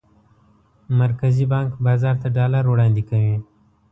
مرکزي 0.99 1.45
بانک 1.51 1.71
بازار 1.85 2.15
ته 2.21 2.27
ډالر 2.37 2.63
وړاندې 2.67 3.03
کوي. 3.09 3.37